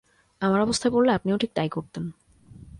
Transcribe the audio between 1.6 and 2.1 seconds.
করতেন।